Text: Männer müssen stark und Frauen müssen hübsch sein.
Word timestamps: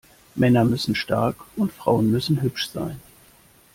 Männer 0.33 0.63
müssen 0.65 0.95
stark 0.95 1.35
und 1.55 1.71
Frauen 1.71 2.09
müssen 2.09 2.41
hübsch 2.41 2.69
sein. 2.71 2.99